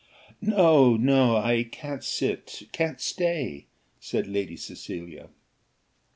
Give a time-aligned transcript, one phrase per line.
[0.41, 3.67] "No, no, I can't sit, can't stay,"
[3.99, 5.29] said Lady Cecilia.